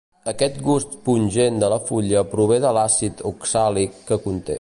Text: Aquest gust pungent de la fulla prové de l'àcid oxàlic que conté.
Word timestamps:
Aquest 0.29 0.55
gust 0.67 0.95
pungent 1.09 1.59
de 1.63 1.69
la 1.73 1.79
fulla 1.89 2.23
prové 2.31 2.57
de 2.65 2.71
l'àcid 2.79 3.23
oxàlic 3.33 4.03
que 4.09 4.23
conté. 4.25 4.49